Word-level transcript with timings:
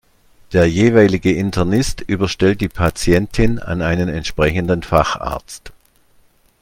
Der 0.51 0.67
jeweilige 0.67 1.31
Internist 1.31 2.01
überstellt 2.01 2.59
die 2.59 2.69
Patientin 2.69 3.59
an 3.59 3.83
einen 3.83 4.09
entsprechenden 4.09 4.81
Facharzt. 4.81 5.73